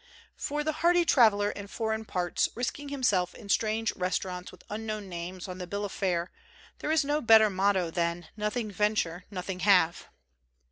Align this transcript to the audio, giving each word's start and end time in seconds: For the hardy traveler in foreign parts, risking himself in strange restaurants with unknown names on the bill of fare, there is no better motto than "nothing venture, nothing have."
For 0.35 0.63
the 0.63 0.71
hardy 0.81 1.05
traveler 1.05 1.51
in 1.51 1.67
foreign 1.67 2.05
parts, 2.05 2.49
risking 2.55 2.89
himself 2.89 3.35
in 3.35 3.49
strange 3.49 3.95
restaurants 3.95 4.51
with 4.51 4.63
unknown 4.67 5.07
names 5.09 5.47
on 5.47 5.59
the 5.59 5.67
bill 5.67 5.85
of 5.85 5.91
fare, 5.91 6.31
there 6.79 6.91
is 6.91 7.05
no 7.05 7.21
better 7.21 7.51
motto 7.51 7.91
than 7.91 8.27
"nothing 8.35 8.71
venture, 8.71 9.25
nothing 9.29 9.59
have." 9.59 10.07